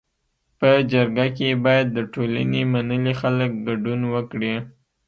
[0.59, 4.53] په جرګه کي باید د ټولني منلي خلک ګډون وکړي.